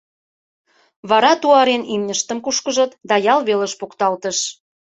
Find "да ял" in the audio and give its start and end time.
3.09-3.39